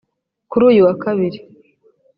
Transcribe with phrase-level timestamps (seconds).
[0.49, 1.39] kuri uyu wa kabiri